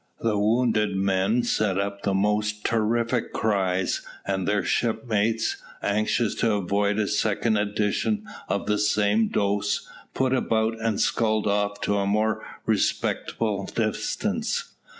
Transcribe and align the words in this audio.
The 0.19 0.35
wounded 0.35 0.95
men 0.95 1.43
set 1.43 1.77
up 1.77 2.01
the 2.01 2.15
most 2.15 2.65
terrific 2.65 3.33
cries, 3.33 4.01
and 4.25 4.47
their 4.47 4.63
shipmates, 4.65 5.57
anxious 5.83 6.33
to 6.41 6.53
avoid 6.53 6.97
a 6.97 7.05
second 7.07 7.55
edition 7.57 8.25
of 8.49 8.65
the 8.65 8.79
same 8.79 9.27
dose, 9.27 9.87
put 10.15 10.33
about, 10.33 10.75
and 10.81 10.99
sculled 10.99 11.45
off 11.45 11.79
to 11.81 11.97
a 11.99 12.07
more 12.07 12.43
respectful 12.65 13.67
distance. 13.67 14.73